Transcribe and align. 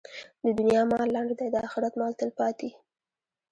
د 0.43 0.45
دنیا 0.57 0.81
مال 0.91 1.07
لنډ 1.15 1.31
دی، 1.39 1.47
د 1.51 1.55
اخرت 1.67 1.93
مال 1.99 2.13
تلپاتې. 2.21 2.69